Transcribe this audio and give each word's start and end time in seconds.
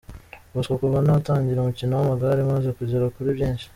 Bosco: 0.53 0.73
Kuva 0.81 0.99
natangira 1.05 1.59
umukino 1.61 1.93
w’amagare, 1.95 2.39
maze 2.51 2.67
kugera 2.77 3.11
kuri 3.13 3.29
byibshi. 3.37 3.67